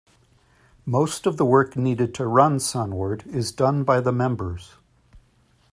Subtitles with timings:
[0.83, 4.73] Most of the work needed to run Sunward is done by the members.